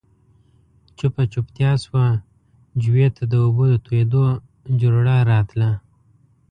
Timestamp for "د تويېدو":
3.71-4.23